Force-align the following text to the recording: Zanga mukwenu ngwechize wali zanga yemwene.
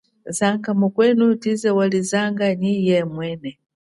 Zanga 0.37 0.69
mukwenu 0.79 1.23
ngwechize 1.27 1.69
wali 1.77 1.99
zanga 2.09 2.45
yemwene. 2.87 3.51